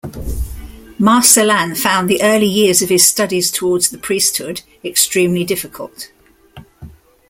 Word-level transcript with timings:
Marcellin 0.97 1.75
found 1.75 2.09
the 2.09 2.23
early 2.23 2.47
years 2.47 2.81
of 2.81 2.89
his 2.89 3.05
studies 3.05 3.51
towards 3.51 3.91
the 3.91 3.99
priesthood 3.99 4.63
extremely 4.83 5.43
difficult. 5.43 6.09